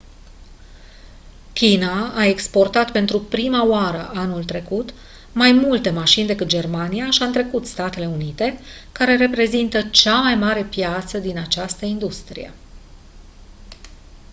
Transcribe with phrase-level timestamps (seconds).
[1.53, 4.93] china a exportat pentru prima oară anul trecut
[5.33, 8.59] mai multe mașini decât germania și a întrecut statele unite
[8.91, 12.53] care reprezintă cea mai mare piață din această industrie